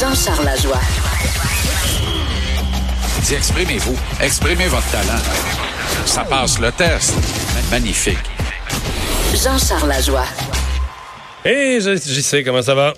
Jean-Charles 0.00 0.44
Lajoie. 0.44 0.80
Dis, 3.22 3.34
exprimez-vous. 3.34 3.96
Exprimez 4.20 4.66
votre 4.66 4.90
talent. 4.90 5.20
Ça 6.06 6.24
passe 6.24 6.58
le 6.58 6.72
test. 6.72 7.14
Magnifique. 7.70 8.18
Jean-Charles 9.32 9.88
Lajoie. 9.88 10.26
Hé, 11.44 11.78
j'y 11.80 12.22
sais 12.22 12.42
comment 12.42 12.62
ça 12.62 12.74
va? 12.74 12.94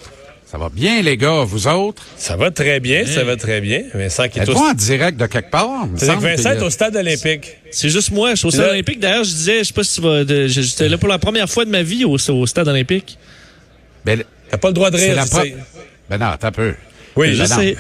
Ça 0.51 0.59
va 0.59 0.69
bien, 0.69 1.03
les 1.03 1.17
gars, 1.17 1.43
vous 1.45 1.67
autres? 1.67 2.03
Ça 2.17 2.37
va 2.37 2.51
très 2.53 2.79
bien, 2.81 3.05
ça 3.05 3.25
va 3.25 3.37
très 3.37 3.61
bien. 3.61 3.83
Vincent 3.93 4.29
qui 4.29 4.39
est 4.39 4.49
au... 4.49 4.57
en 4.57 4.73
direct 4.75 5.19
de 5.19 5.27
quelque 5.27 5.51
part? 5.51 5.87
C'est 5.97 6.07
que 6.15 6.21
Vincent 6.21 6.53
est 6.53 6.63
au 6.63 6.71
stade 6.71 6.95
olympique. 6.97 7.57
C'est 7.73 7.89
juste 7.89 8.13
moi. 8.13 8.31
Je 8.31 8.37
suis 8.37 8.47
au 8.47 8.51
stade 8.53 8.67
Là- 8.67 8.73
olympique. 8.73 9.01
D'ailleurs, 9.01 9.25
je 9.25 9.31
disais, 9.31 9.59
je 9.59 9.65
sais 9.65 9.73
pas 9.75 9.83
si 9.85 9.97
tu 9.97 10.01
vas. 10.03 10.25
de- 10.25 10.47
J'étais 10.47 10.89
là 10.89 10.99
pour 10.99 11.09
la 11.09 11.19
première 11.19 11.51
fois 11.51 11.65
de 11.65 11.71
ma 11.71 11.83
vie 11.83 12.05
au, 12.05 12.17
au 12.17 12.47
stade 12.47 12.69
olympique. 12.69 13.19
Ben, 14.05 14.23
T'as 14.49 14.59
pas 14.59 14.69
le 14.69 14.75
droit 14.75 14.91
de 14.93 14.97
rire, 14.97 15.17
tu. 16.11 16.19
Ben 16.19 16.19
non, 16.19 16.33
un 16.41 16.51
peu. 16.53 16.75
Oui, 17.17 17.35
je 17.35 17.43
Ben 17.43 17.49
non. 17.49 17.57
sais. 17.57 17.77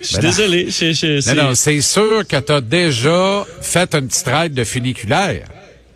Je 0.00 0.06
suis 0.06 0.16
Ben 0.16 0.22
désolé. 0.22 0.66
Je- 0.70 0.92
je- 0.92 1.20
c'est- 1.20 1.34
Non, 1.34 1.44
non, 1.44 1.54
c'est 1.54 1.80
sûr 1.80 2.26
que 2.28 2.36
t'as 2.36 2.60
déjà 2.60 3.44
fait 3.62 3.94
une 3.94 4.08
petite 4.08 4.26
ride 4.26 4.54
de 4.54 4.64
funiculaire. 4.64 5.46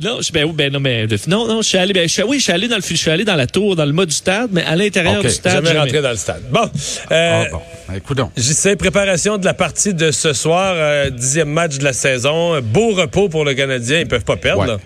Non, 0.01 0.21
je, 0.23 0.31
ben, 0.31 0.45
oui, 0.45 0.53
ben 0.55 0.73
non, 0.73 0.79
mais 0.79 1.09
de- 1.09 1.19
non, 1.27 1.49
non, 1.49 1.61
je 1.61 1.69
suis 1.71 1.77
allé, 1.79 1.93
ben, 1.93 2.09
je 2.09 2.23
oui, 2.23 2.39
je 2.39 2.45
suis 2.45 2.53
allé 2.53 2.69
dans 2.69 2.77
le, 2.77 2.83
je 2.89 2.95
suis 2.95 3.11
allé 3.11 3.25
dans 3.25 3.35
la 3.35 3.49
tour, 3.49 3.75
dans 3.75 3.85
le 3.85 3.93
mode 3.93 4.09
du 4.11 4.15
stade, 4.15 4.49
mais 4.53 4.63
à 4.63 4.77
l'intérieur 4.77 5.21
du 5.23 5.29
stade. 5.29 5.55
Jamais 5.55 5.67
jamais. 5.69 5.81
rentré 5.81 6.01
dans 6.01 6.11
le 6.11 6.17
stade. 6.17 6.43
Bon, 6.53 6.71
euh, 7.11 7.45
Ah 7.45 7.51
bon, 7.51 7.61
ben, 7.89 7.95
écoute 7.97 8.17
donc. 8.17 8.31
j'y 8.37 8.55
sais, 8.55 8.77
préparation 8.77 9.39
de 9.39 9.45
la 9.45 9.55
partie 9.55 9.95
de 9.95 10.13
ce 10.13 10.33
soir, 10.35 10.75
euh, 10.77 11.11
dixième 11.11 11.49
match 11.51 11.79
de 11.79 11.85
la 11.85 11.93
saison. 11.93 12.61
Beau 12.61 12.93
repos 12.95 13.29
pour 13.29 13.45
le 13.45 13.55
Canadien, 13.55 13.99
ils 13.99 14.07
peuvent 14.07 14.25
pas 14.25 14.37
perdre. 14.37 14.63
Ouais. 14.63 14.69
là. 14.69 14.79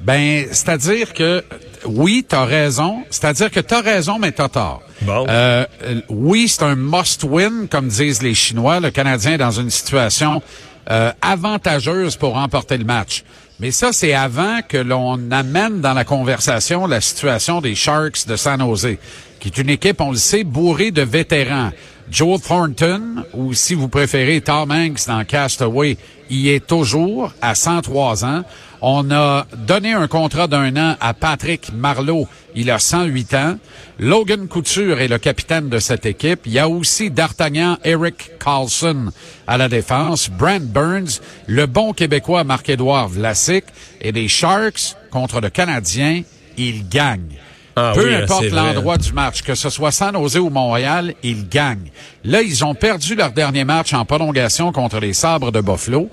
Ben, 0.00 0.46
c'est-à-dire 0.50 1.12
que 1.12 1.44
oui, 1.84 2.24
t'as 2.26 2.46
raison. 2.46 3.04
C'est-à-dire 3.10 3.50
que 3.50 3.60
t'as 3.60 3.82
raison, 3.82 4.18
mais 4.18 4.32
t'as 4.32 4.48
tort. 4.48 4.82
Euh, 5.08 5.64
euh, 5.84 6.00
oui, 6.08 6.48
c'est 6.48 6.62
un 6.62 6.74
must-win, 6.74 7.68
comme 7.68 7.88
disent 7.88 8.22
les 8.22 8.34
Chinois. 8.34 8.80
Le 8.80 8.90
Canadien 8.90 9.32
est 9.32 9.38
dans 9.38 9.50
une 9.50 9.70
situation 9.70 10.42
euh, 10.90 11.12
avantageuse 11.22 12.16
pour 12.16 12.34
remporter 12.34 12.78
le 12.78 12.84
match. 12.84 13.24
Mais 13.58 13.70
ça, 13.70 13.92
c'est 13.92 14.12
avant 14.12 14.60
que 14.68 14.76
l'on 14.76 15.30
amène 15.30 15.80
dans 15.80 15.94
la 15.94 16.04
conversation 16.04 16.86
la 16.86 17.00
situation 17.00 17.60
des 17.60 17.74
Sharks 17.74 18.26
de 18.26 18.36
San 18.36 18.60
Jose, 18.60 18.96
qui 19.40 19.48
est 19.48 19.58
une 19.58 19.70
équipe, 19.70 20.00
on 20.00 20.10
le 20.10 20.16
sait, 20.16 20.44
bourrée 20.44 20.90
de 20.90 21.02
vétérans. 21.02 21.70
Joe 22.10 22.40
Thornton, 22.40 23.24
ou 23.34 23.52
si 23.52 23.74
vous 23.74 23.88
préférez 23.88 24.40
Tom 24.40 24.70
Hanks 24.70 25.06
dans 25.08 25.24
Castaway, 25.24 25.96
y 26.30 26.50
est 26.50 26.64
toujours 26.64 27.32
à 27.40 27.54
103 27.54 28.24
ans. 28.24 28.42
On 28.82 29.10
a 29.10 29.46
donné 29.66 29.92
un 29.92 30.06
contrat 30.06 30.46
d'un 30.46 30.76
an 30.76 30.96
à 31.00 31.14
Patrick 31.14 31.72
Marleau. 31.72 32.28
Il 32.54 32.70
a 32.70 32.78
108 32.78 33.34
ans. 33.34 33.58
Logan 33.98 34.48
Couture 34.48 35.00
est 35.00 35.08
le 35.08 35.18
capitaine 35.18 35.68
de 35.68 35.78
cette 35.78 36.06
équipe. 36.06 36.40
Il 36.46 36.52
y 36.52 36.58
a 36.58 36.68
aussi 36.68 37.10
D'Artagnan 37.10 37.78
Eric 37.84 38.32
Carlson 38.38 39.12
à 39.46 39.56
la 39.56 39.68
défense. 39.68 40.28
Brent 40.30 40.66
Burns, 40.66 41.20
le 41.46 41.66
bon 41.66 41.92
Québécois 41.92 42.44
Marc-Édouard 42.44 43.08
Vlasic. 43.08 43.64
Et 44.00 44.12
les 44.12 44.28
Sharks 44.28 44.96
contre 45.10 45.40
le 45.40 45.50
Canadien, 45.50 46.22
ils 46.58 46.88
gagnent. 46.88 47.38
Ah 47.78 47.92
Peu 47.94 48.08
oui, 48.08 48.14
importe 48.14 48.50
l'endroit 48.52 48.96
du 48.96 49.12
match, 49.12 49.42
que 49.42 49.54
ce 49.54 49.68
soit 49.68 49.90
San 49.90 50.14
Jose 50.14 50.38
ou 50.38 50.48
Montréal, 50.48 51.12
ils 51.22 51.46
gagnent. 51.46 51.90
Là, 52.24 52.40
ils 52.40 52.64
ont 52.64 52.74
perdu 52.74 53.14
leur 53.14 53.32
dernier 53.32 53.64
match 53.66 53.92
en 53.92 54.06
prolongation 54.06 54.72
contre 54.72 54.98
les 54.98 55.12
Sabres 55.12 55.52
de 55.52 55.60
Buffalo. 55.60 56.08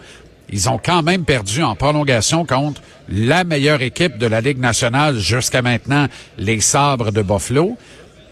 Ils 0.50 0.70
ont 0.70 0.80
quand 0.84 1.02
même 1.04 1.26
perdu 1.26 1.64
en 1.64 1.76
prolongation 1.76 2.46
contre 2.46 2.82
la 3.10 3.44
meilleure 3.44 3.82
équipe 3.82 4.18
de 4.18 4.28
la 4.28 4.42
Ligue 4.42 4.60
nationale 4.60 5.18
jusqu'à 5.18 5.62
maintenant, 5.62 6.08
les 6.38 6.60
Sabres 6.60 7.12
de 7.12 7.22
Buffalo. 7.22 7.78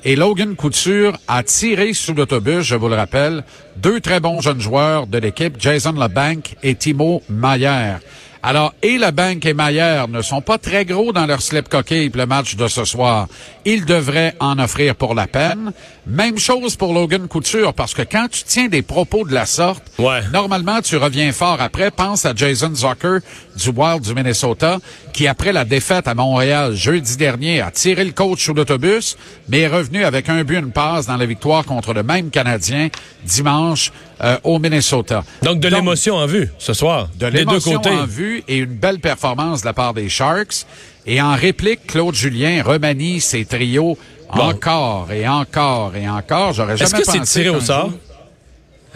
Et 0.03 0.15
Logan 0.15 0.55
Couture 0.55 1.17
a 1.27 1.43
tiré 1.43 1.93
sous 1.93 2.15
l'autobus, 2.15 2.63
je 2.63 2.75
vous 2.75 2.89
le 2.89 2.95
rappelle, 2.95 3.43
deux 3.77 3.99
très 3.99 4.19
bons 4.19 4.41
jeunes 4.41 4.59
joueurs 4.61 5.05
de 5.05 5.19
l'équipe, 5.19 5.55
Jason 5.59 5.91
LeBanc 5.91 6.41
et 6.63 6.73
Timo 6.73 7.21
Mayer. 7.29 7.97
Alors, 8.43 8.73
et 8.81 8.97
LeBanc 8.97 9.39
et 9.43 9.53
Mayer 9.53 10.05
ne 10.09 10.23
sont 10.23 10.41
pas 10.41 10.57
très 10.57 10.83
gros 10.83 11.13
dans 11.13 11.27
leur 11.27 11.43
slip 11.43 11.69
coquille 11.69 12.09
pour 12.09 12.21
le 12.21 12.25
match 12.25 12.55
de 12.55 12.67
ce 12.67 12.85
soir. 12.85 13.27
Ils 13.65 13.85
devraient 13.85 14.33
en 14.39 14.57
offrir 14.57 14.95
pour 14.95 15.13
la 15.13 15.27
peine. 15.27 15.71
Même 16.07 16.39
chose 16.39 16.75
pour 16.75 16.91
Logan 16.91 17.27
Couture, 17.27 17.75
parce 17.75 17.93
que 17.93 18.01
quand 18.01 18.27
tu 18.31 18.43
tiens 18.43 18.67
des 18.67 18.81
propos 18.81 19.25
de 19.25 19.33
la 19.33 19.45
sorte, 19.45 19.83
Ouais. 19.99 20.21
Normalement, 20.33 20.81
tu 20.81 20.97
reviens 20.97 21.31
fort 21.31 21.61
après. 21.61 21.91
Pense 21.91 22.25
à 22.25 22.33
Jason 22.35 22.73
Zucker 22.73 23.19
du 23.55 23.69
Wild 23.69 24.01
du 24.01 24.15
Minnesota, 24.15 24.79
qui 25.13 25.27
après 25.27 25.53
la 25.53 25.63
défaite 25.63 26.07
à 26.07 26.15
Montréal 26.15 26.73
jeudi 26.73 27.17
dernier 27.17 27.61
a 27.61 27.69
tiré 27.69 28.03
le 28.03 28.11
coach 28.11 28.43
sous 28.43 28.55
l'autobus, 28.55 29.17
mais 29.49 29.59
est 29.59 29.67
revenu 29.67 30.03
avec 30.03 30.29
un 30.29 30.43
but, 30.43 30.57
une 30.57 30.71
passe 30.71 31.05
dans 31.05 31.17
la 31.17 31.27
victoire 31.27 31.63
contre 31.65 31.93
le 31.93 32.01
même 32.01 32.31
Canadien 32.31 32.89
dimanche 33.23 33.91
euh, 34.23 34.37
au 34.43 34.59
Minnesota. 34.59 35.23
Donc, 35.41 35.59
de 35.59 35.67
l'émotion 35.67 36.15
en 36.15 36.25
vue 36.27 36.49
ce 36.59 36.73
soir. 36.73 37.09
De 37.19 37.25
des 37.25 37.31
deux 37.31 37.37
l'émotion 37.39 37.81
en 37.85 38.05
vue 38.05 38.43
et 38.47 38.57
une 38.57 38.65
belle 38.75 38.99
performance 38.99 39.61
de 39.61 39.65
la 39.65 39.73
part 39.73 39.93
des 39.93 40.09
Sharks. 40.09 40.65
Et 41.07 41.21
en 41.21 41.35
réplique, 41.35 41.87
Claude 41.87 42.13
Julien 42.15 42.61
remanie 42.63 43.19
ses 43.21 43.45
trios 43.45 43.97
Bon. 44.33 44.43
encore 44.43 45.11
et 45.11 45.27
encore 45.27 45.93
et 45.95 46.07
encore. 46.07 46.53
J'aurais 46.53 46.77
jamais 46.77 46.89
Est-ce 46.91 46.95
que 47.03 47.11
c'est 47.11 47.17
pensé 47.19 47.39
tiré 47.43 47.49
au 47.49 47.59
sort? 47.59 47.91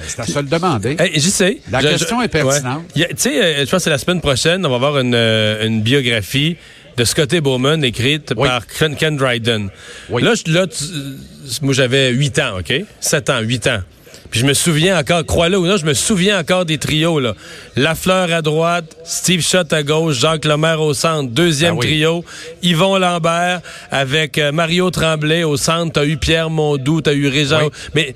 C'est 0.07 0.19
à 0.19 0.25
se 0.25 0.39
le 0.39 0.45
demander. 0.45 0.95
Hey, 0.99 1.11
j'y 1.15 1.31
sais. 1.31 1.59
La 1.71 1.79
Je- 1.81 1.87
question 1.87 2.19
je- 2.19 2.25
est 2.25 2.27
pertinente. 2.29 2.83
ouais. 2.95 3.07
Tu 3.09 3.15
sais, 3.17 3.41
euh, 3.43 3.55
je 3.59 3.61
pense 3.63 3.71
que 3.71 3.79
c'est 3.79 3.89
la 3.89 3.97
semaine 3.97 4.21
prochaine, 4.21 4.65
on 4.65 4.69
va 4.69 4.75
avoir 4.75 4.99
une, 4.99 5.15
euh, 5.15 5.65
une 5.65 5.81
biographie 5.81 6.57
de 6.97 7.03
Scotty 7.05 7.39
Bowman 7.41 7.81
écrite 7.83 8.33
Oui. 8.37 8.47
par 8.47 8.65
Ken, 8.97 9.17
Dryden. 9.17 9.69
Oui. 10.09 10.21
Là, 10.21 10.33
là 10.47 10.67
tu- 10.67 10.83
moi, 11.61 11.73
j'avais 11.73 12.11
8 12.11 12.37
ans, 12.39 12.59
OK? 12.59 12.73
7 12.99 13.29
ans, 13.29 13.39
8 13.39 13.67
ans. 13.67 13.79
Puis 14.31 14.39
je 14.41 14.45
me 14.45 14.53
souviens 14.53 14.99
encore, 14.99 15.25
crois-le 15.25 15.57
ou 15.57 15.65
non, 15.65 15.77
je 15.77 15.85
me 15.85 15.93
souviens 15.93 16.39
encore 16.39 16.65
des 16.65 16.77
trios, 16.77 17.19
là. 17.19 17.35
Lafleur 17.75 18.31
à 18.33 18.41
droite, 18.41 18.97
Steve 19.05 19.41
Schott 19.41 19.71
à 19.71 19.83
gauche, 19.83 20.19
Jacques 20.19 20.45
Lemaire 20.45 20.81
au 20.81 20.93
centre, 20.93 21.29
deuxième 21.31 21.73
Ah 21.75 21.79
oui. 21.79 21.87
trio, 21.87 22.25
Yvon 22.63 22.97
Lambert 22.97 23.61
avec 23.91 24.37
euh, 24.37 24.51
Mario 24.51 24.89
Tremblay 24.91 25.43
au 25.43 25.57
centre, 25.57 25.93
t'as 25.93 26.05
eu 26.05 26.17
Pierre 26.17 26.49
Mondou, 26.49 27.01
t'as 27.01 27.13
eu 27.13 27.27
Régent. 27.27 27.63
Oui. 27.63 27.69
Mais 27.93 28.15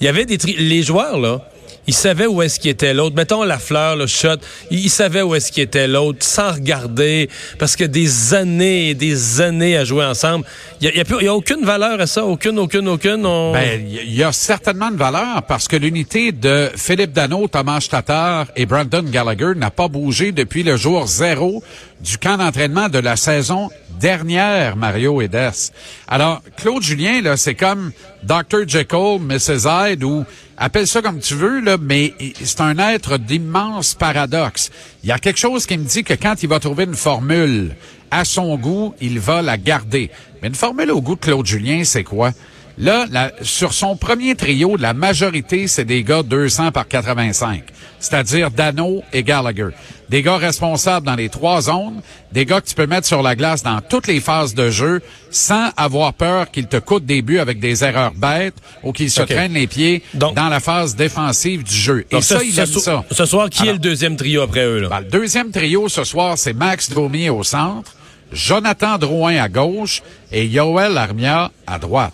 il 0.00 0.04
y 0.04 0.08
avait 0.08 0.24
des 0.26 0.38
tri- 0.38 0.56
les 0.58 0.82
joueurs 0.82 1.18
là, 1.18 1.40
ils 1.86 1.94
savaient 1.94 2.26
où 2.26 2.42
est-ce 2.42 2.58
qu'il 2.58 2.70
était 2.70 2.94
l'autre. 2.94 3.16
Mettons 3.16 3.42
la 3.42 3.58
fleur, 3.58 3.96
le 3.96 4.06
shot, 4.06 4.36
ils 4.70 4.90
savaient 4.90 5.22
où 5.22 5.34
est-ce 5.34 5.52
qu'il 5.52 5.62
était 5.62 5.88
l'autre 5.88 6.24
sans 6.24 6.52
regarder 6.52 7.28
parce 7.58 7.76
que 7.76 7.84
des 7.84 8.34
années 8.34 8.90
et 8.90 8.94
des 8.94 9.40
années 9.40 9.76
à 9.76 9.84
jouer 9.84 10.04
ensemble, 10.04 10.44
il 10.80 10.86
y 10.86 10.88
a, 10.88 10.92
il 10.92 10.96
y 10.96 11.00
a 11.00 11.22
il 11.22 11.28
aucune 11.28 11.64
valeur 11.64 12.00
à 12.00 12.06
ça, 12.06 12.24
aucune 12.24 12.58
aucune 12.58 12.88
aucune. 12.88 13.22
Ben, 13.22 13.86
il 13.88 14.14
y 14.14 14.22
a 14.22 14.32
certainement 14.32 14.90
une 14.90 14.96
valeur 14.96 15.42
parce 15.44 15.68
que 15.68 15.76
l'unité 15.76 16.32
de 16.32 16.70
Philippe 16.76 17.12
Dano, 17.12 17.48
Thomas 17.48 17.86
Tatar 17.90 18.46
et 18.56 18.66
Brandon 18.66 19.02
Gallagher 19.02 19.52
n'a 19.56 19.70
pas 19.70 19.88
bougé 19.88 20.32
depuis 20.32 20.62
le 20.62 20.76
jour 20.76 21.06
zéro 21.06 21.62
du 22.00 22.18
camp 22.18 22.36
d'entraînement 22.36 22.88
de 22.88 22.98
la 22.98 23.16
saison 23.16 23.70
dernière, 24.00 24.76
Mario 24.76 25.20
Edes. 25.22 25.72
Alors, 26.08 26.42
Claude 26.56 26.82
Julien, 26.82 27.22
là, 27.22 27.36
c'est 27.36 27.54
comme 27.54 27.92
Dr. 28.22 28.66
Jekyll, 28.66 29.20
Mrs. 29.20 29.66
Hyde 29.66 30.04
ou 30.04 30.24
appelle 30.56 30.86
ça 30.86 31.02
comme 31.02 31.20
tu 31.20 31.34
veux, 31.34 31.60
là, 31.60 31.76
mais 31.80 32.14
c'est 32.42 32.60
un 32.60 32.78
être 32.78 33.18
d'immense 33.18 33.94
paradoxe. 33.94 34.70
Il 35.02 35.08
y 35.08 35.12
a 35.12 35.18
quelque 35.18 35.38
chose 35.38 35.66
qui 35.66 35.76
me 35.76 35.84
dit 35.84 36.04
que 36.04 36.14
quand 36.14 36.42
il 36.42 36.48
va 36.48 36.60
trouver 36.60 36.84
une 36.84 36.94
formule 36.94 37.74
à 38.10 38.24
son 38.24 38.56
goût, 38.56 38.94
il 39.00 39.18
va 39.18 39.42
la 39.42 39.56
garder. 39.56 40.10
Mais 40.40 40.48
une 40.48 40.54
formule 40.54 40.90
au 40.90 41.00
goût 41.00 41.16
de 41.16 41.20
Claude 41.20 41.46
Julien, 41.46 41.84
c'est 41.84 42.04
quoi? 42.04 42.32
Là, 42.76 43.06
la- 43.10 43.30
sur 43.42 43.72
son 43.72 43.94
premier 43.96 44.34
trio, 44.34 44.76
la 44.76 44.94
majorité, 44.94 45.68
c'est 45.68 45.84
des 45.84 46.02
gars 46.02 46.24
200 46.24 46.72
par 46.72 46.88
85, 46.88 47.62
c'est-à-dire 48.00 48.50
Dano 48.50 49.02
et 49.12 49.22
Gallagher. 49.22 49.68
Des 50.08 50.22
gars 50.22 50.36
responsables 50.38 51.06
dans 51.06 51.14
les 51.14 51.28
trois 51.28 51.62
zones, 51.62 52.02
des 52.32 52.44
gars 52.44 52.60
que 52.60 52.66
tu 52.66 52.74
peux 52.74 52.86
mettre 52.86 53.06
sur 53.06 53.22
la 53.22 53.36
glace 53.36 53.62
dans 53.62 53.80
toutes 53.80 54.06
les 54.08 54.20
phases 54.20 54.54
de 54.54 54.70
jeu 54.70 55.00
sans 55.30 55.70
avoir 55.76 56.12
peur 56.14 56.50
qu'ils 56.50 56.66
te 56.66 56.76
coûtent 56.76 57.06
des 57.06 57.22
buts 57.22 57.38
avec 57.38 57.60
des 57.60 57.84
erreurs 57.84 58.12
bêtes 58.12 58.56
ou 58.82 58.92
qu'ils 58.92 59.10
se 59.10 59.22
traînent 59.22 59.54
les 59.54 59.66
pieds 59.68 60.02
Donc- 60.12 60.34
dans 60.34 60.48
la 60.48 60.58
phase 60.60 60.96
défensive 60.96 61.62
du 61.62 61.74
jeu. 61.74 62.04
Et 62.10 62.20
ça, 62.20 62.42
il 62.42 62.58
aime 62.58 62.66
so- 62.66 62.80
ça. 62.80 63.04
Ce 63.12 63.24
soir, 63.24 63.48
qui 63.48 63.62
Alors- 63.62 63.70
est 63.70 63.74
le 63.74 63.78
deuxième 63.78 64.16
trio 64.16 64.42
après 64.42 64.64
eux 64.64 64.80
là? 64.80 64.88
Ben, 64.88 65.00
le 65.00 65.06
deuxième 65.10 65.52
trio 65.52 65.88
ce 65.88 66.02
soir, 66.04 66.36
c'est 66.36 66.52
Max 66.54 66.90
Domi 66.90 67.28
au 67.30 67.42
centre, 67.44 67.92
Jonathan 68.32 68.98
Drouin 68.98 69.36
à 69.36 69.48
gauche 69.48 70.02
et 70.32 70.44
Yoel 70.46 70.98
Armia 70.98 71.50
à 71.66 71.78
droite. 71.78 72.12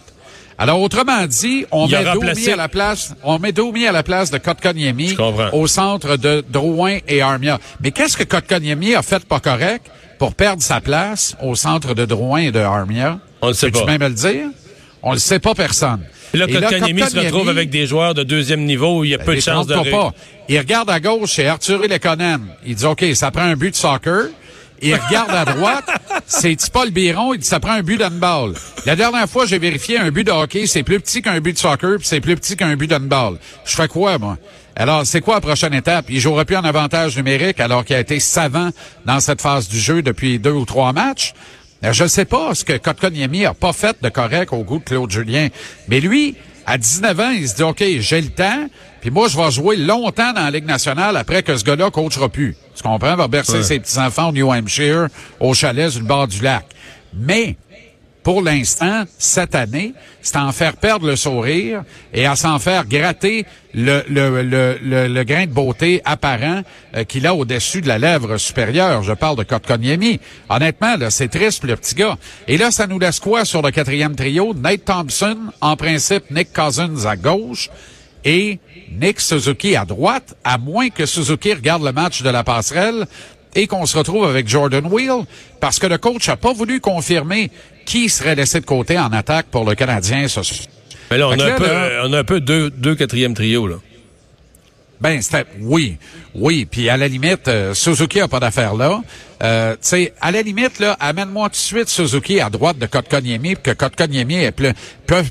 Alors, 0.60 0.78
autrement 0.82 1.26
dit, 1.26 1.64
on 1.70 1.86
Il 1.86 1.92
met 1.96 2.04
Domi 2.04 2.26
remplacé- 2.26 2.52
à 2.52 2.56
la 2.56 2.68
place, 2.68 3.14
on 3.24 3.38
met 3.38 3.50
Domi 3.50 3.86
à 3.86 3.92
la 3.92 4.02
place 4.02 4.30
de 4.30 4.36
Kotkaniemi 4.36 5.16
au 5.54 5.66
centre 5.66 6.18
de 6.18 6.44
Drouin 6.50 6.98
et 7.08 7.22
Armia. 7.22 7.58
Mais 7.80 7.92
qu'est-ce 7.92 8.14
que 8.14 8.24
Kotkaniemi 8.24 8.94
a 8.94 9.00
fait 9.00 9.24
pas 9.24 9.40
correct 9.40 9.86
pour 10.18 10.34
perdre 10.34 10.62
sa 10.62 10.82
place 10.82 11.34
au 11.42 11.54
centre 11.54 11.94
de 11.94 12.04
Drouin 12.04 12.40
et 12.40 12.52
de 12.52 12.58
Armia? 12.58 13.18
On 13.40 13.48
le 13.48 13.54
sait 13.54 13.70
pas. 13.70 13.86
même 13.86 14.02
le 14.02 14.10
dire? 14.10 14.48
On 15.02 15.12
le 15.12 15.18
sait 15.18 15.38
pas 15.38 15.54
personne. 15.54 16.02
Et 16.34 16.36
là, 16.36 16.46
Kotkaniemi 16.46 17.08
se 17.08 17.18
retrouve 17.18 17.48
avec 17.48 17.70
des 17.70 17.86
joueurs 17.86 18.12
de 18.12 18.22
deuxième 18.22 18.66
niveau 18.66 18.98
où 18.98 19.04
il 19.04 19.12
y 19.12 19.14
a 19.14 19.18
peu 19.18 19.34
de 19.34 19.40
chances 19.40 19.66
de... 19.66 19.90
pas. 19.90 20.12
Il 20.50 20.58
regarde 20.58 20.90
à 20.90 21.00
gauche, 21.00 21.32
c'est 21.36 21.46
Arthur 21.46 21.78
Lekonen. 21.88 22.42
Il 22.66 22.74
dit, 22.74 22.84
OK, 22.84 23.02
ça 23.14 23.30
prend 23.30 23.44
un 23.44 23.56
but 23.56 23.70
de 23.70 23.76
soccer. 23.76 24.26
Il 24.82 24.94
regarde 24.94 25.30
à 25.30 25.44
droite, 25.44 25.88
c'est 26.26 26.56
Paul 26.70 26.90
Biron, 26.90 27.34
il 27.34 27.40
dit, 27.40 27.46
ça 27.46 27.60
prend 27.60 27.72
un 27.72 27.82
but 27.82 27.98
d'handball. 27.98 28.54
La 28.86 28.96
dernière 28.96 29.28
fois, 29.28 29.46
j'ai 29.46 29.58
vérifié 29.58 29.98
un 29.98 30.10
but 30.10 30.24
de 30.24 30.32
hockey, 30.32 30.66
c'est 30.66 30.82
plus 30.82 31.00
petit 31.00 31.22
qu'un 31.22 31.40
but 31.40 31.52
de 31.52 31.58
soccer, 31.58 31.98
puis 31.98 32.06
c'est 32.06 32.20
plus 32.20 32.36
petit 32.36 32.56
qu'un 32.56 32.76
but 32.76 32.88
d'handball. 32.88 33.38
Je 33.64 33.74
fais 33.74 33.88
quoi, 33.88 34.18
moi? 34.18 34.38
Alors, 34.76 35.04
c'est 35.04 35.20
quoi 35.20 35.34
la 35.34 35.40
prochaine 35.40 35.74
étape? 35.74 36.06
Il 36.08 36.20
jouera 36.20 36.44
plus 36.44 36.56
en 36.56 36.64
avantage 36.64 37.16
numérique 37.16 37.60
alors 37.60 37.84
qu'il 37.84 37.96
a 37.96 38.00
été 38.00 38.20
savant 38.20 38.70
dans 39.04 39.20
cette 39.20 39.42
phase 39.42 39.68
du 39.68 39.78
jeu 39.78 40.02
depuis 40.02 40.38
deux 40.38 40.52
ou 40.52 40.64
trois 40.64 40.92
matchs. 40.92 41.34
Euh, 41.84 41.92
je 41.92 42.04
ne 42.04 42.08
sais 42.08 42.24
pas 42.24 42.54
ce 42.54 42.64
que 42.64 42.76
Kotkaniemi 42.76 43.46
a 43.46 43.54
pas 43.54 43.72
fait 43.72 43.96
de 44.02 44.08
correct 44.08 44.52
au 44.52 44.62
goût 44.64 44.78
de 44.78 44.84
Claude 44.84 45.10
Julien. 45.10 45.48
Mais 45.88 46.00
lui, 46.00 46.36
à 46.70 46.78
19 46.78 47.20
ans, 47.20 47.30
il 47.30 47.48
se 47.48 47.56
dit, 47.56 47.62
OK, 47.64 47.82
j'ai 47.98 48.20
le 48.20 48.28
temps, 48.28 48.68
puis 49.00 49.10
moi, 49.10 49.26
je 49.26 49.36
vais 49.36 49.50
jouer 49.50 49.76
longtemps 49.76 50.32
dans 50.32 50.44
la 50.44 50.52
Ligue 50.52 50.66
nationale 50.66 51.16
après 51.16 51.42
que 51.42 51.56
ce 51.56 51.64
gars-là 51.64 51.90
coachera 51.90 52.28
plus. 52.28 52.56
Tu 52.76 52.84
comprends? 52.84 53.10
Il 53.10 53.16
va 53.16 53.26
bercer 53.26 53.64
ses 53.64 53.80
petits-enfants 53.80 54.28
au 54.28 54.32
New 54.32 54.52
Hampshire, 54.52 55.08
au 55.40 55.52
chalet 55.52 55.90
sur 55.90 56.00
le 56.00 56.06
bord 56.06 56.28
du 56.28 56.40
lac. 56.40 56.64
Mais, 57.12 57.56
pour 58.30 58.42
l'instant, 58.42 59.06
cette 59.18 59.56
année, 59.56 59.92
c'est 60.22 60.36
à 60.36 60.44
en 60.44 60.52
faire 60.52 60.76
perdre 60.76 61.04
le 61.04 61.16
sourire 61.16 61.82
et 62.14 62.26
à 62.26 62.36
s'en 62.36 62.60
faire 62.60 62.86
gratter 62.86 63.44
le, 63.74 64.04
le, 64.08 64.42
le, 64.42 65.08
le, 65.08 65.24
grain 65.24 65.46
de 65.46 65.50
beauté 65.50 66.00
apparent 66.04 66.62
euh, 66.94 67.02
qu'il 67.02 67.26
a 67.26 67.34
au-dessus 67.34 67.80
de 67.80 67.88
la 67.88 67.98
lèvre 67.98 68.36
supérieure. 68.36 69.02
Je 69.02 69.14
parle 69.14 69.36
de 69.36 69.42
Kotkaniemi. 69.42 70.20
Honnêtement, 70.48 70.96
là, 70.96 71.10
c'est 71.10 71.26
triste 71.26 71.64
le 71.64 71.74
petit 71.74 71.96
gars. 71.96 72.16
Et 72.46 72.56
là, 72.56 72.70
ça 72.70 72.86
nous 72.86 73.00
laisse 73.00 73.18
quoi 73.18 73.44
sur 73.44 73.62
le 73.62 73.72
quatrième 73.72 74.14
trio? 74.14 74.54
Nate 74.54 74.84
Thompson, 74.84 75.36
en 75.60 75.74
principe, 75.74 76.30
Nick 76.30 76.52
Cousins 76.52 77.06
à 77.06 77.16
gauche 77.16 77.68
et 78.24 78.60
Nick 78.92 79.18
Suzuki 79.18 79.74
à 79.74 79.84
droite, 79.84 80.36
à 80.44 80.56
moins 80.56 80.88
que 80.90 81.04
Suzuki 81.04 81.52
regarde 81.52 81.82
le 81.82 81.90
match 81.90 82.22
de 82.22 82.30
la 82.30 82.44
passerelle 82.44 83.08
et 83.54 83.66
qu'on 83.66 83.86
se 83.86 83.98
retrouve 83.98 84.24
avec 84.24 84.48
Jordan 84.48 84.86
Wheel, 84.86 85.24
parce 85.60 85.78
que 85.78 85.86
le 85.86 85.98
coach 85.98 86.28
a 86.28 86.36
pas 86.36 86.52
voulu 86.52 86.80
confirmer 86.80 87.50
qui 87.84 88.08
serait 88.08 88.34
laissé 88.34 88.60
de 88.60 88.66
côté 88.66 88.98
en 88.98 89.12
attaque 89.12 89.46
pour 89.46 89.64
le 89.64 89.74
Canadien 89.74 90.28
ce 90.28 90.42
soir? 90.42 90.68
Mais 91.10 91.18
là, 91.18 91.28
on, 91.28 91.38
a, 91.38 91.52
un 91.52 91.56
peu, 91.56 91.68
on 92.04 92.12
a 92.12 92.18
un 92.18 92.24
peu 92.24 92.40
deux, 92.40 92.70
deux 92.70 92.94
quatrièmes 92.94 93.34
trios, 93.34 93.66
là. 93.66 93.76
Ben, 95.00 95.22
c'était 95.22 95.46
oui, 95.60 95.96
oui. 96.34 96.66
Puis 96.70 96.90
à 96.90 96.98
la 96.98 97.08
limite, 97.08 97.48
euh, 97.48 97.72
Suzuki 97.72 98.20
a 98.20 98.28
pas 98.28 98.38
d'affaire 98.38 98.74
là. 98.74 99.00
Euh, 99.42 99.72
tu 99.72 99.78
sais, 99.80 100.12
à 100.20 100.30
la 100.30 100.42
limite 100.42 100.78
là, 100.78 100.94
amène-moi 101.00 101.48
tout 101.48 101.54
de 101.54 101.56
suite 101.56 101.88
Suzuki 101.88 102.38
à 102.38 102.50
droite 102.50 102.76
de 102.76 102.84
Kotkaniemi, 102.84 103.56
que 103.62 103.70
Kotkaniemi 103.70 104.50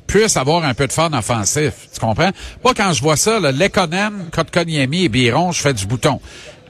puisse 0.07 0.37
avoir 0.37 0.65
un 0.65 0.73
peu 0.73 0.87
de 0.87 0.91
fun 0.91 1.11
offensif. 1.13 1.73
Tu 1.93 1.99
comprends? 1.99 2.31
Pas 2.63 2.73
quand 2.73 2.93
je 2.93 3.01
vois 3.03 3.15
ça, 3.15 3.39
Lekonen, 3.39 4.29
Kotkaniemi 4.31 5.03
et 5.03 5.09
Biron, 5.09 5.51
je 5.51 5.61
fais 5.61 5.73
du 5.73 5.85
bouton. 5.85 6.19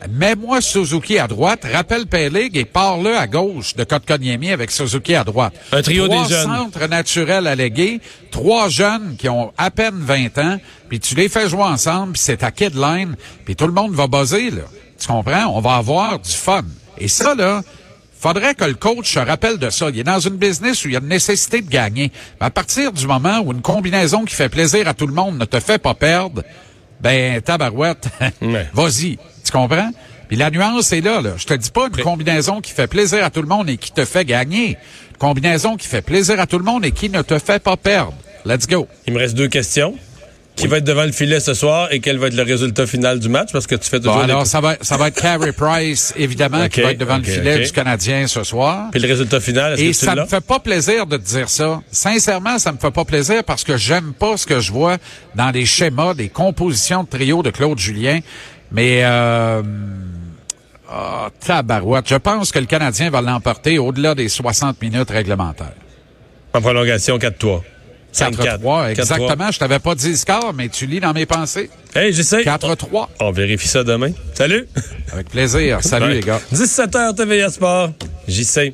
Mets-moi 0.07 0.61
Suzuki 0.61 1.19
à 1.19 1.27
droite, 1.27 1.65
rappelle 1.71 2.05
Pelig 2.07 2.57
et 2.57 2.63
pars-le 2.63 3.17
à 3.17 3.27
gauche 3.27 3.75
de 3.75 3.83
Kotkaniemi 3.83 4.51
avec 4.51 4.71
Suzuki 4.71 5.13
à 5.13 5.23
droite. 5.25 5.53
Un 5.73 5.81
trio 5.81 6.07
trois 6.07 6.23
des 6.23 6.29
jeunes. 6.29 6.43
centres 6.45 6.87
naturels 6.87 7.47
allégués, 7.47 7.99
trois 8.31 8.69
jeunes 8.69 9.17
qui 9.17 9.27
ont 9.27 9.51
à 9.57 9.71
peine 9.71 9.99
20 9.99 10.37
ans, 10.37 10.57
puis 10.87 10.99
tu 11.01 11.15
les 11.15 11.27
fais 11.27 11.49
jouer 11.49 11.63
ensemble, 11.63 12.13
puis 12.13 12.21
c'est 12.21 12.37
ta 12.37 12.51
kid 12.51 12.75
line, 12.75 13.15
puis 13.43 13.55
tout 13.55 13.67
le 13.67 13.73
monde 13.73 13.93
va 13.93 14.07
buzzer, 14.07 14.51
là. 14.51 14.63
Tu 14.97 15.07
comprends? 15.07 15.47
On 15.47 15.61
va 15.61 15.75
avoir 15.75 16.19
du 16.19 16.31
fun. 16.31 16.63
Et 16.97 17.07
ça, 17.07 17.35
là, 17.35 17.61
faudrait 18.19 18.55
que 18.55 18.65
le 18.65 18.73
coach 18.73 19.13
se 19.13 19.19
rappelle 19.19 19.57
de 19.57 19.69
ça. 19.69 19.89
Il 19.89 19.99
est 19.99 20.03
dans 20.03 20.19
une 20.19 20.35
business 20.35 20.83
où 20.83 20.89
il 20.89 20.93
y 20.93 20.97
a 20.97 20.99
une 20.99 21.07
nécessité 21.07 21.61
de 21.61 21.69
gagner. 21.69 22.11
à 22.39 22.49
partir 22.49 22.91
du 22.91 23.07
moment 23.07 23.39
où 23.39 23.51
une 23.51 23.61
combinaison 23.61 24.25
qui 24.25 24.35
fait 24.35 24.49
plaisir 24.49 24.87
à 24.87 24.93
tout 24.93 25.07
le 25.07 25.13
monde 25.13 25.37
ne 25.37 25.45
te 25.45 25.59
fait 25.59 25.77
pas 25.77 25.93
perdre, 25.93 26.43
ben, 26.99 27.41
tabarouette, 27.41 28.09
vas-y. 28.73 29.17
Tu 29.49 29.57
comprends? 29.57 29.89
Puis 30.27 30.37
la 30.37 30.51
nuance 30.51 30.93
est 30.93 31.01
là, 31.01 31.21
là. 31.21 31.31
Je 31.35 31.45
te 31.45 31.55
dis 31.55 31.71
pas 31.71 31.87
une 31.87 32.03
combinaison 32.03 32.61
qui 32.61 32.71
fait 32.71 32.85
plaisir 32.85 33.23
à 33.25 33.31
tout 33.31 33.41
le 33.41 33.47
monde 33.47 33.67
et 33.67 33.77
qui 33.77 33.91
te 33.91 34.05
fait 34.05 34.25
gagner. 34.25 34.77
Une 35.09 35.17
combinaison 35.17 35.75
qui 35.75 35.87
fait 35.87 36.03
plaisir 36.03 36.39
à 36.39 36.45
tout 36.45 36.59
le 36.59 36.63
monde 36.63 36.85
et 36.85 36.91
qui 36.91 37.09
ne 37.09 37.23
te 37.23 37.39
fait 37.39 37.57
pas 37.61 37.75
perdre. 37.75 38.13
Let's 38.45 38.67
go. 38.67 38.87
Il 39.07 39.13
me 39.13 39.17
reste 39.19 39.33
deux 39.35 39.47
questions. 39.47 39.95
Qui 40.55 40.67
va 40.67 40.77
être 40.77 40.83
devant 40.83 41.05
le 41.05 41.13
filet 41.13 41.39
ce 41.39 41.53
soir 41.53 41.87
et 41.91 41.99
quel 41.99 42.17
va 42.17 42.27
être 42.27 42.35
le 42.35 42.43
résultat 42.43 42.85
final 42.85 43.17
du 43.19 43.29
match? 43.29 43.49
Parce 43.53 43.65
que 43.65 43.75
tu 43.75 43.89
fais 43.89 43.99
toujours 43.99 44.15
bon, 44.15 44.19
alors, 44.19 44.45
ça 44.45 44.59
va, 44.59 44.75
ça 44.81 44.97
va 44.97 45.07
être 45.07 45.19
Carey 45.19 45.53
Price, 45.53 46.13
évidemment, 46.17 46.67
qui 46.67 46.81
va 46.81 46.91
être 46.91 46.97
devant 46.97 47.17
le 47.17 47.23
filet 47.23 47.59
du 47.59 47.71
Canadien 47.71 48.27
ce 48.27 48.43
soir. 48.43 48.89
Puis 48.91 48.99
le 48.99 49.07
résultat 49.07 49.39
final, 49.39 49.73
est-ce 49.73 49.81
Et 49.81 49.87
que 49.91 49.93
ça 49.93 50.15
me 50.15 50.25
fait 50.25 50.41
pas 50.41 50.59
plaisir 50.59 51.07
de 51.07 51.17
te 51.17 51.23
dire 51.25 51.49
ça. 51.49 51.81
Sincèrement, 51.91 52.59
ça 52.59 52.73
me 52.73 52.77
fait 52.77 52.91
pas 52.91 53.05
plaisir 53.05 53.43
parce 53.45 53.63
que 53.63 53.77
j'aime 53.77 54.13
pas 54.13 54.35
ce 54.35 54.45
que 54.45 54.59
je 54.59 54.71
vois 54.73 54.97
dans 55.33 55.49
les 55.49 55.65
schémas, 55.65 56.13
des 56.13 56.27
compositions 56.27 57.03
de 57.03 57.07
trio 57.09 57.41
de 57.41 57.51
Claude 57.51 57.79
Julien. 57.79 58.19
Mais 58.71 59.01
euh, 59.03 59.61
oh, 60.91 61.27
tabarouette. 61.39 62.07
Je 62.07 62.15
pense 62.15 62.51
que 62.51 62.59
le 62.59 62.65
Canadien 62.65 63.09
va 63.09 63.21
l'emporter 63.21 63.79
au-delà 63.79 64.15
des 64.15 64.29
60 64.29 64.81
minutes 64.81 65.09
réglementaires. 65.09 65.73
En 66.53 66.61
prolongation 66.61 67.17
4-3. 67.17 67.61
4-3, 68.13 68.89
exactement. 68.91 69.51
Je 69.51 69.59
t'avais 69.59 69.79
pas 69.79 69.95
dit 69.95 70.09
le 70.09 70.15
score, 70.15 70.53
mais 70.53 70.69
tu 70.69 70.85
lis 70.85 70.99
dans 70.99 71.13
mes 71.13 71.25
pensées. 71.25 71.69
Hey, 71.95 72.11
j'essaie. 72.11 72.43
4-3. 72.43 73.07
On 73.19 73.31
vérifie 73.31 73.67
ça 73.67 73.83
demain. 73.83 74.11
Salut. 74.33 74.67
Avec 75.11 75.29
plaisir. 75.29 75.79
Salut, 75.83 76.13
les 76.13 76.21
gars. 76.21 76.39
17h 76.53 77.15
TVA 77.15 77.49
Sport. 77.49 77.91
J'y 78.27 78.45
sais. 78.45 78.73